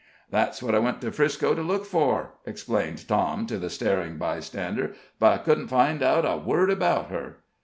[0.31, 4.95] "That's what I went to 'Frisco to look for," explained Tom, to the staring bystander,
[5.19, 7.43] "but I couldn't find out a word about her."